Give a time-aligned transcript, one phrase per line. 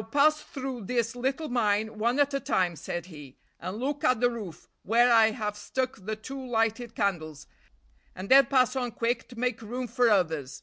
[0.00, 4.18] "Now, pass through this little mine one at a time," said he, "and look at
[4.18, 7.46] the roof, where I have stuck the two lighted candles,
[8.14, 10.62] and then pass on quick to make room for others."